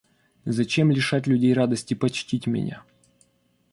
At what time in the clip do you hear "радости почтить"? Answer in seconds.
1.53-2.47